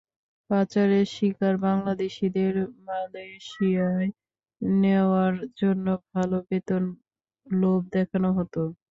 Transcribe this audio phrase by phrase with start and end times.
[0.49, 2.53] পাচারের শিকার বাংলাদেশিদের
[2.85, 4.09] মালয়েশিয়ায়
[4.81, 6.95] নেওয়ার জন্য ভালো বেতনের
[7.47, 8.61] লোভ দেখানো হতো।